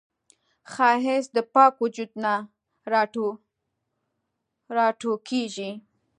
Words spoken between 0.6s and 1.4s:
ښایست د